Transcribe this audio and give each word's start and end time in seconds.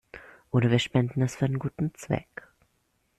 Oder 0.49 0.71
wir 0.71 0.79
spenden 0.79 1.21
es 1.21 1.35
für 1.35 1.45
einen 1.45 1.59
guten 1.59 1.93
Zweck. 1.93 2.47